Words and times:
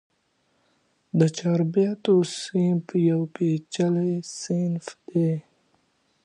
د 1.19 1.21
چاربیتو 1.37 2.13
صنف 2.41 2.87
یو 3.09 3.21
ډېر 3.23 3.31
پېچلی 3.33 4.13
صنف 4.41 4.85
دئ. 5.07 5.33